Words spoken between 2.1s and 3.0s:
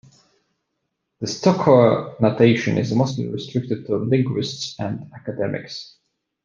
notation is